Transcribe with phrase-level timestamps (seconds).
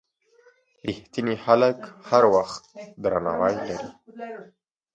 [0.87, 2.61] رښتیني خلک هر وخت
[3.01, 3.77] درناوی لري.